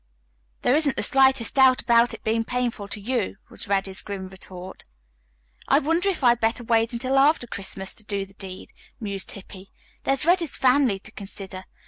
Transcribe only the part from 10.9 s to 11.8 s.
to consider.